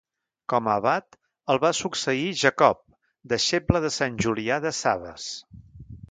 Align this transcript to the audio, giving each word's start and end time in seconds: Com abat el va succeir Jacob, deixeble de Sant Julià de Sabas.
Com 0.51 0.67
abat 0.75 1.17
el 1.53 1.59
va 1.65 1.69
succeir 1.79 2.31
Jacob, 2.43 2.79
deixeble 3.33 3.81
de 3.83 3.91
Sant 3.97 4.17
Julià 4.25 4.57
de 4.65 4.71
Sabas. 4.79 5.27